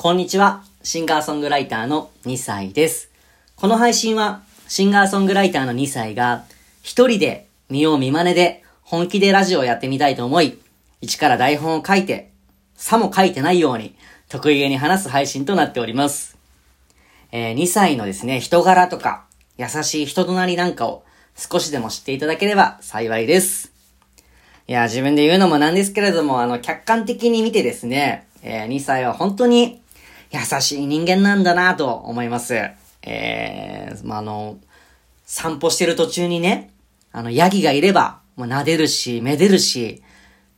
[0.00, 0.62] こんにちは。
[0.84, 3.10] シンガーソングライターの2歳です。
[3.56, 6.44] この配信は、シンガーソングライターの2歳が、
[6.82, 10.56] 一人で見よう見真似で本気でラジオをやってみたいと思い、
[11.00, 12.30] 一から台本を書いて、
[12.76, 13.96] さも書いてないように、
[14.28, 16.38] 得意げに話す配信となっております。
[17.32, 19.24] えー2歳のですね、人柄とか、
[19.56, 21.02] 優しい人となりなんかを
[21.34, 23.72] 少しでも知っていただければ幸いです。
[24.68, 29.82] いや、自分で言うのもなんですけれども、あの、客観的に見てですね、えー2歳は本当に
[30.30, 32.54] 優しい人間なんだなと思います。
[33.02, 34.58] えー、まあ、あの、
[35.24, 36.70] 散歩してる途中にね、
[37.12, 40.02] あの、ヤギがいれば、もう撫でるし、めでるし、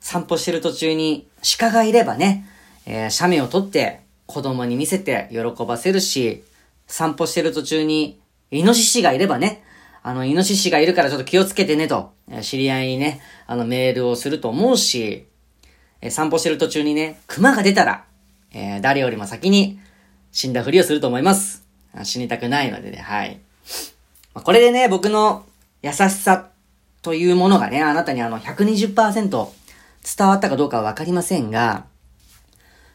[0.00, 2.46] 散歩してる途中に鹿がいればね、
[2.86, 6.42] えー、写メを撮って子供に見せて喜ばせるし、
[6.86, 9.62] 散歩してる途中にイノシシがいればね、
[10.02, 12.12] あの、イノシシがいるからちょっと気をつけてねと、
[12.42, 15.26] 知り合いにね、あの、メールをすると思うし、
[16.00, 18.04] え散歩してる途中にね、熊が出たら、
[18.52, 19.78] えー誰よりも先に
[20.32, 21.64] 死んだふりをすると思います。
[22.04, 23.40] 死にたくないのでね、はい。
[24.34, 25.44] まあこれでね、僕の
[25.82, 26.50] 優しさ
[27.02, 29.48] というものがね、あなたにあの120%
[30.16, 31.84] 伝わったかどうかはわかりませんが、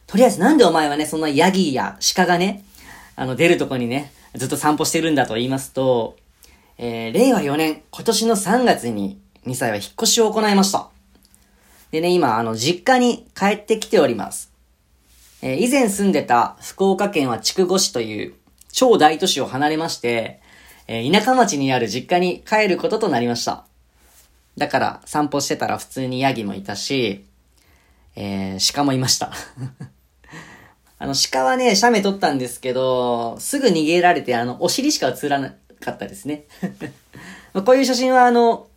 [0.08, 2.64] とりあえずなんでお前はね、そんなヤギや鹿がね、
[3.16, 6.18] あの出るとこにね、ずっと散歩してるんだと言いますと、
[6.78, 10.90] えー、令和4年、今年の3月に2歳は引っ越しを行いました。
[11.92, 14.52] でね、今、あの、実家に帰ってきております。
[15.42, 18.34] えー以前住んでた福岡県は筑後市という
[18.72, 20.40] 超大都市を離れまして、
[20.88, 23.66] えー田舎町にある実家に帰ることとなりました。
[24.58, 27.26] だから散歩してたら普通にヤギもいたし、
[28.16, 29.32] えー鹿もいました。
[30.98, 36.46] あの鹿はね、写メ撮ったんですけど、すぐ逃げられて、あの、お尻しか映らなかったですね。
[37.54, 38.68] こういう写真はあの、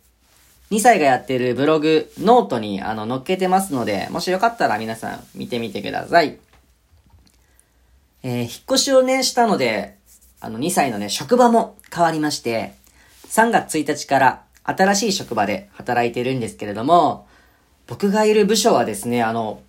[0.71, 6.37] 2歳がやってるブログ、ノートにあの載っけてますので、もしよかったら皆さん見てみてください。
[8.23, 9.97] えー引っ越しをね、したので、
[10.41, 12.73] あの2歳のね、職場も変わりまして、
[13.27, 17.27] 3月1日から新しい職場で働いてるんですけれども、
[17.87, 19.61] 僕がいる部署はですね、あの、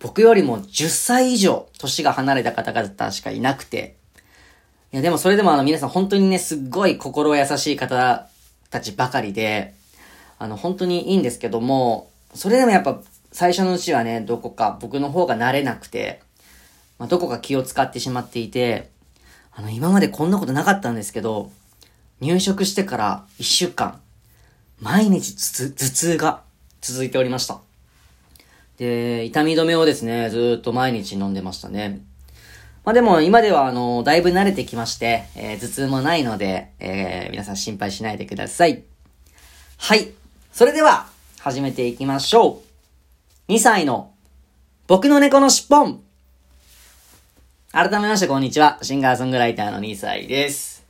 [0.00, 3.96] 僕よりも10歳以上年が離れた方々しかいなくて、
[4.92, 8.28] いや、でもそれでもあの皆さん本当にね、すっごい心優しい方
[8.70, 9.74] たちばかりで、
[10.38, 13.00] あの、本当にいいんですけども、それでもやっぱ
[13.32, 16.20] 最初のうちはね、どこか僕の方が慣れなくて、
[16.98, 18.90] まあ、どこか気を使ってしまっていて、
[19.52, 21.50] あの、今までこんなことなかったんですけど、
[22.20, 24.00] 入職してから1週間、
[24.80, 26.42] 毎日頭痛頭痛が
[26.80, 27.60] 続いておりました。
[28.76, 32.00] で、痛み止めをですね、ずっと毎日飲んでましたね。
[32.84, 38.84] まあでも今ではあの、だいぶ慣れてきまして、えー頭痛もないので、えー皆さん心配しないでください。
[39.76, 40.08] はい。
[40.52, 41.08] それでは、
[41.40, 42.62] 始めていきましょ
[43.48, 43.52] う。
[43.52, 44.12] 2歳の、
[44.86, 46.00] 僕の猫のしっぽん。
[47.70, 48.78] 改めましてこんにちは。
[48.80, 50.86] シンガーソングライターの2歳です。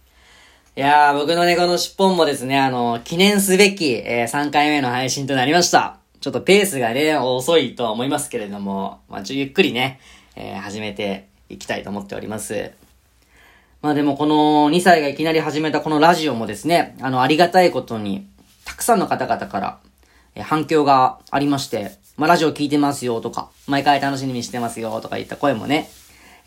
[0.76, 5.98] いやー、僕の猫のしっぽんもですね、あの、記念すべき、えー3回目の配信となりました。
[6.20, 9.98] ちょっとペースがね、遅いとは思いますけれども、まあ、ちょ、ゆっくりね、
[10.36, 12.70] えー始めていきたいと思っております。
[13.82, 18.28] まあでもこの2歳がいきなり始めたこのラジオもですね、あの、ありがたいことに、
[18.64, 19.78] たくさんの方々から、
[20.36, 25.90] えー反響がありまして、まあラジオ聞いてますよとか、毎回楽しみにしてますよとかいった声もね、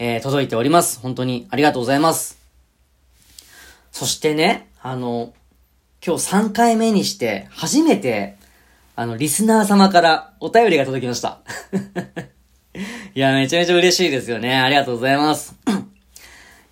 [0.04, 1.00] えー届いております。
[1.00, 2.40] 本当にありがとうございます。
[3.92, 5.32] そしてね、あの、
[6.04, 8.36] 今日3回目にして、初めて、
[8.96, 11.42] あの、リスナー様からお便りが届きました。
[13.14, 14.58] いや、めちゃめちゃ嬉しいですよね。
[14.58, 15.54] ありがとうございます。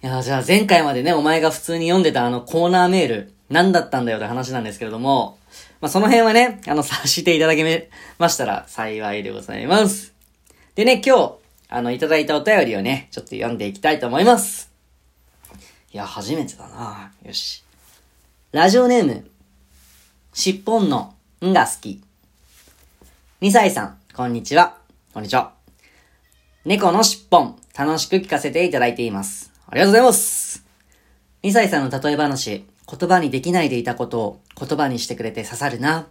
[0.01, 5.37] いや、じゃあ前回までね、お前が普通に読んでたあのコーナーメール、何だったんだよって話なんですけれども、
[5.81, 10.13] まあ、その辺はね、あの、察していただけましたら幸いでございます。
[10.73, 11.38] でね、今日、
[11.71, 14.71] あの、いただいたお便りをね、ちょっと読んでいきたいと思います。
[15.93, 17.63] いや、初めてだなよし。
[18.51, 19.29] ラジオネーム、
[20.33, 21.13] しっぽんの
[21.45, 22.01] んが好き。
[23.41, 24.77] 2歳さん、こんにちは。
[25.13, 25.53] こんにちは。
[26.65, 29.51] 猫のしっぽん、楽しく聞かせていただいています。
[29.67, 30.65] ありがとうございます。
[31.43, 32.65] 2歳さんの例え話、
[32.99, 36.07] 言葉にできないでいたことを言葉にしてくれて刺さるな。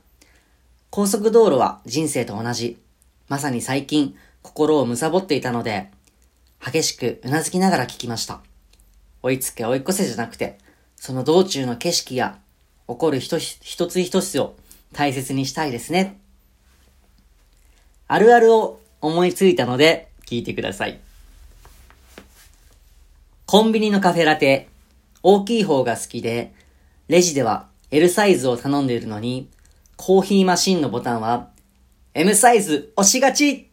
[0.91, 2.79] 高速道路は人生と同じ。
[3.27, 4.17] まさに最近、
[4.49, 5.91] 心を貪っていたので、
[6.65, 8.41] 激しくうなずきながら聞きました。
[9.23, 10.59] 追いつけ追い越せじゃなくて、
[10.97, 12.39] その道中の景色や、
[12.89, 14.57] 起こる一一つ一つを
[14.95, 16.19] 大切にしたいですね。
[18.07, 20.99] あるあるを思いついたので、聞いてください。
[23.45, 24.69] コンビニのカフェラテ、
[25.23, 26.55] 大きい方が好きで、
[27.09, 29.51] レジでは L サイズを頼んでいるのに、
[29.97, 31.51] コーヒーマシンのボタンは
[32.15, 33.68] M サイズ押しがち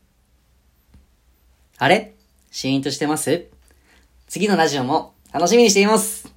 [1.77, 2.13] あれ？
[2.51, 3.47] シーンとしてます？
[4.27, 6.33] 次のラジオも楽しみにしています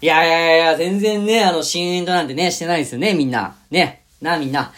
[0.00, 3.56] いやいやいや、全然ね、あの、シーンとなんてね、してないですよね、みんな。
[3.70, 4.02] ね。
[4.20, 4.72] なあ、みんな。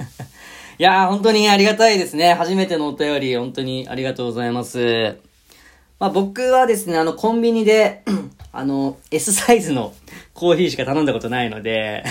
[0.78, 2.32] いや、本当にありがたいですね。
[2.32, 5.18] 初めてのお便り、本当にありがとうございます。
[6.00, 8.02] まあ、僕はですね、あの、コンビニで
[8.52, 9.92] あの、S サイズの
[10.32, 12.04] コーヒーしか頼んだことないので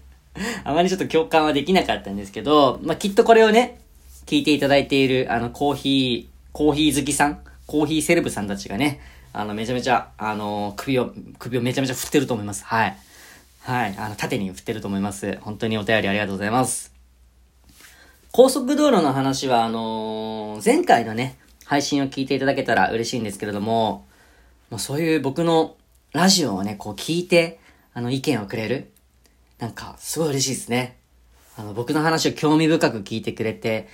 [0.64, 3.79] あまりちょっと共感はできなかったんですけど、まあ、きっとこれをね、
[4.30, 9.00] 聞いていただいている、あの、コーヒー、コーヒー好きさん、コーヒーセレブさんたちがね、
[9.32, 12.64] あの、めちゃめちゃ、あの、首を、首をめちゃめちゃ振ってると思います。
[12.64, 12.96] はい。
[13.62, 13.94] はい。
[13.98, 15.36] あの、縦に振ってると思います。
[15.40, 16.94] 本当にお便りありがとうございます。
[18.30, 24.06] 高速道路の話は、あのー、前回のね、配信を聞いていただけたら嬉しいんですけれども、
[24.70, 25.74] もうそういう僕の
[26.12, 27.58] ラジオをね、こう聞いて、
[27.94, 28.92] あの、意見をくれる。
[29.58, 30.98] なんか、すごい嬉しいですね。
[31.56, 33.88] あの、僕の話を興味深く聞いてくれて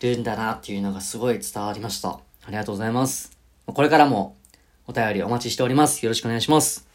[0.00, 2.10] るんだなっていうのがすごい伝わりました。
[2.10, 3.36] ありがとうございます。
[3.66, 4.36] これからも
[4.86, 6.04] お便りお待ちしております。
[6.04, 6.86] よろしくお願いします。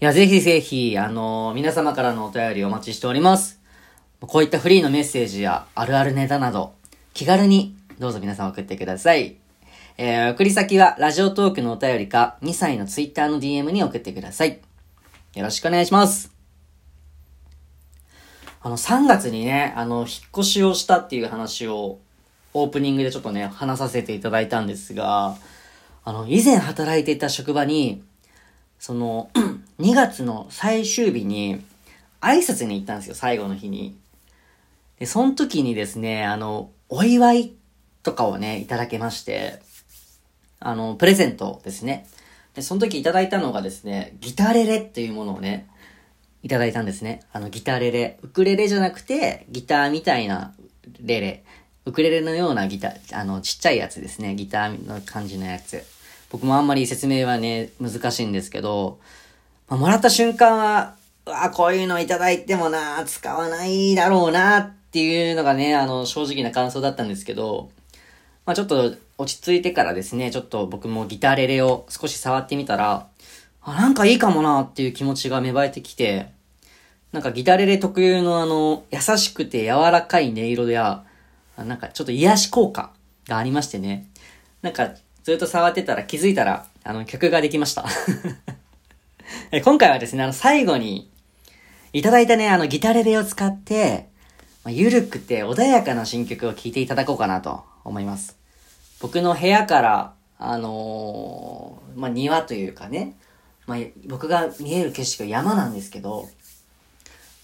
[0.00, 3.60] いや、ぜひぜひ、あのー、皆様からのお便りお待ちしております。
[4.20, 6.74] こういったフリーのメッセージやあるあるネタなど、
[7.12, 9.36] 気軽にどうぞ皆さん送ってください。
[9.96, 14.60] えー、送り先はラジオトークのお便りか、2歳のツイッターの DM に送ってください。
[15.34, 16.33] よろしくお願いします。
[18.64, 20.08] あの、3月にね、あの、引っ
[20.38, 21.98] 越しをしたっていう話を、
[22.54, 25.36] オープニングでちょっとね、話させていただいたんですが、
[26.02, 28.02] あの、以前働いていた職場に、
[28.78, 29.28] その、
[29.80, 31.62] 2月の最終日に、
[32.22, 33.98] 挨拶に行ったんですよ、最後の日に。
[34.98, 37.52] で、その時にですね、あの、お祝い
[38.02, 39.60] とかをね、いただけまして、
[40.58, 42.06] あの、プレゼントですね。
[42.54, 45.68] で、その時いただいたのがですね、ギターレレっていうものをね、
[46.44, 47.22] いただいたんですね。
[47.32, 48.18] あの、ギターレレ。
[48.22, 50.52] ウクレレじゃなくて、ギターみたいな
[51.00, 51.42] レレ。
[51.86, 54.34] ウクレレのようなギター、あの、ちっちゃいやつですね。
[54.34, 55.82] ギターの感じのやつ。
[56.30, 58.98] 僕もあんまり説明はね、難しいんですけど、
[59.68, 67.70] まあ、もらった瞬間は、うわ、こういうのいただいてもな、使わないだろうな、っていうのがね、あの、正直な感想だったんですけど、
[68.44, 73.06] まあちょっと落ち着いてからですね、ちょっと僕もギターレレを少し触ってみたら、
[73.62, 76.33] あ、なんかいいかもなっていう気持ちが芽生えてきて、
[77.14, 81.04] なんかギタレレ特有のあの、優しくて柔らかい音色や、
[81.56, 82.92] なんかちょっと癒し効果
[83.28, 84.08] がありましてね。
[84.62, 84.90] なんか
[85.22, 87.86] ずっと触ってたら気づいたら、あの、曲ができました
[89.62, 91.08] 今回はですね、あの、最後に、
[91.92, 94.08] いただいたね、あの、ギタレレを使って、
[94.64, 98.36] まあ、ゆるくて穏やかな新曲を聴いていただこうかなと思います。
[99.00, 103.14] 僕の部屋から、あのー、まあ、庭というかね、
[103.68, 103.78] まあ、
[104.08, 106.28] 僕が見える景色が山なんですけど、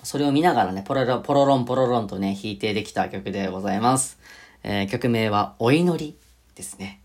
[0.02, 4.18] それを見ながらね、ポロロ、ポロロンポロロンとね、弾いてできた曲でございます。
[4.62, 6.16] えー、曲名は、お祈り
[6.54, 7.00] ですね。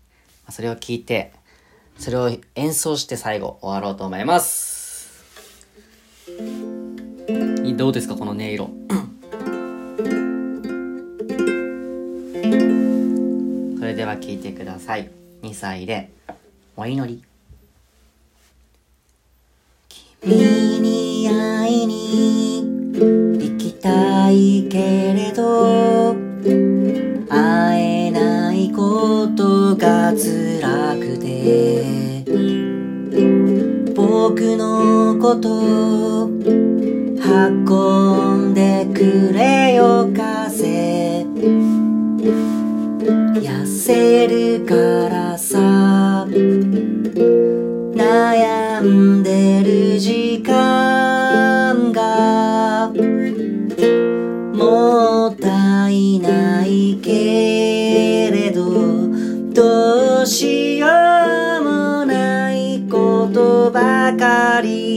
[0.50, 1.32] それを聞いて、
[1.98, 5.24] それを演奏して最後終わろうと思います。
[7.76, 8.66] どうですかこの音色？
[13.78, 15.10] それでは聞いてください。
[15.42, 16.10] 2歳で、
[16.76, 17.22] お祈り。
[20.22, 22.55] 君に会いに
[23.86, 26.16] たいけれど
[27.28, 32.24] 会えないことが辛くて
[33.94, 36.26] 僕のこと
[37.28, 41.24] 運んでくれよ風。
[43.40, 44.74] 痩せるか
[45.08, 46.26] らさ
[47.94, 49.55] 悩んで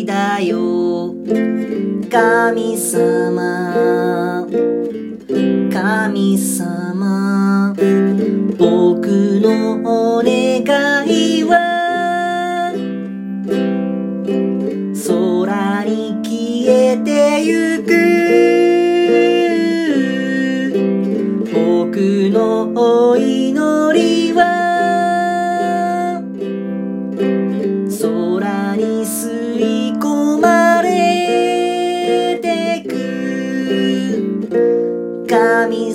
[0.05, 1.13] だよ。
[2.09, 4.45] 神様。
[5.71, 7.73] 神様。
[8.57, 9.07] 僕
[9.41, 12.73] のお願いは。
[15.07, 16.33] 空に消
[16.67, 17.89] えてゆく。
[21.51, 21.97] 僕
[22.29, 24.58] のお祈りは。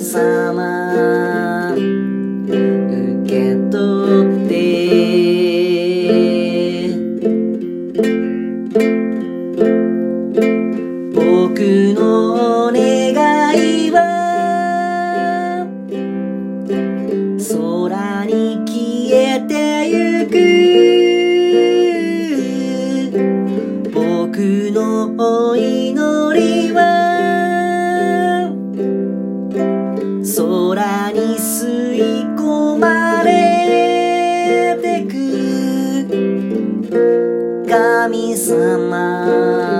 [0.05, 1.34] 神
[38.35, 39.74] 神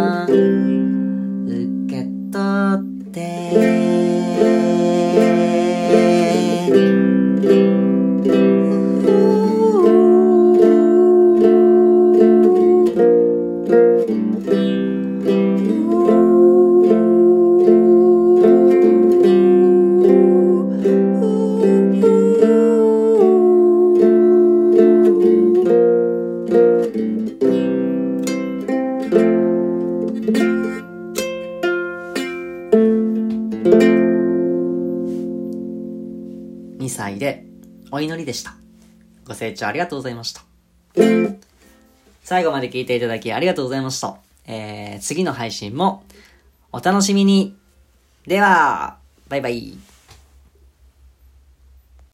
[36.96, 37.46] 歳で
[37.92, 38.56] お祈りでした。
[39.28, 40.42] ご清聴ありがとうございました。
[42.24, 44.18] 最後まで聞いていただきありがとうございました。
[44.48, 46.04] えー、次の配信も
[46.72, 47.56] お楽しみに。
[48.26, 48.98] では、
[49.30, 49.95] バイバイ。